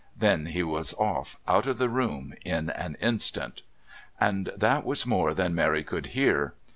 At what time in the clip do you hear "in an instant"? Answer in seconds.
2.43-3.61